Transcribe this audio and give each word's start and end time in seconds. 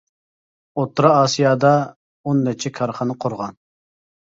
ئوتتۇرا 0.79 1.11
ئاسىيادا 1.17 1.75
ئون 1.85 2.43
نەچچە 2.49 2.73
كارخانا 2.81 3.19
قۇرغان. 3.27 3.57